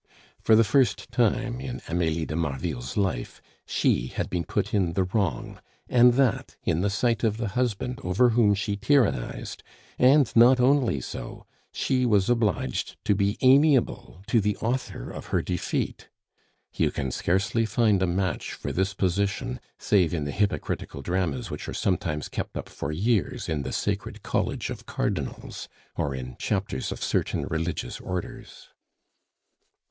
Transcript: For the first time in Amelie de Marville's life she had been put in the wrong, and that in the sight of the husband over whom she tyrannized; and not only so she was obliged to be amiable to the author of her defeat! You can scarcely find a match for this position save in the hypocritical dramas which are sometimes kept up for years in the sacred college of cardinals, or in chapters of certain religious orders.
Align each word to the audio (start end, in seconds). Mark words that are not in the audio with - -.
For 0.39 0.55
the 0.55 0.63
first 0.63 1.11
time 1.11 1.59
in 1.59 1.79
Amelie 1.87 2.25
de 2.25 2.35
Marville's 2.35 2.97
life 2.97 3.39
she 3.67 4.07
had 4.07 4.31
been 4.31 4.45
put 4.45 4.73
in 4.73 4.93
the 4.93 5.03
wrong, 5.03 5.59
and 5.87 6.13
that 6.13 6.55
in 6.63 6.81
the 6.81 6.89
sight 6.89 7.23
of 7.23 7.37
the 7.37 7.49
husband 7.49 7.99
over 8.03 8.29
whom 8.29 8.55
she 8.55 8.75
tyrannized; 8.75 9.61
and 9.99 10.35
not 10.35 10.59
only 10.59 11.01
so 11.01 11.45
she 11.71 12.03
was 12.07 12.31
obliged 12.31 12.97
to 13.05 13.13
be 13.13 13.37
amiable 13.41 14.23
to 14.25 14.41
the 14.41 14.57
author 14.57 15.11
of 15.11 15.27
her 15.27 15.43
defeat! 15.43 16.09
You 16.73 16.89
can 16.89 17.11
scarcely 17.11 17.67
find 17.67 18.01
a 18.01 18.07
match 18.07 18.53
for 18.53 18.71
this 18.71 18.95
position 18.95 19.59
save 19.77 20.15
in 20.15 20.23
the 20.23 20.31
hypocritical 20.31 21.03
dramas 21.03 21.51
which 21.51 21.69
are 21.69 21.75
sometimes 21.75 22.27
kept 22.27 22.57
up 22.57 22.69
for 22.69 22.91
years 22.91 23.47
in 23.47 23.61
the 23.61 23.71
sacred 23.71 24.23
college 24.23 24.71
of 24.71 24.87
cardinals, 24.87 25.69
or 25.95 26.15
in 26.15 26.37
chapters 26.39 26.91
of 26.91 27.03
certain 27.03 27.45
religious 27.45 27.99
orders. 27.99 28.69